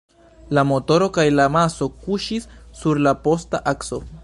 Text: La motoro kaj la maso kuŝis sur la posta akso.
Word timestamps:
La 0.57 0.61
motoro 0.69 1.09
kaj 1.17 1.25
la 1.33 1.45
maso 1.57 1.89
kuŝis 2.05 2.49
sur 2.81 3.05
la 3.09 3.17
posta 3.27 3.63
akso. 3.77 4.05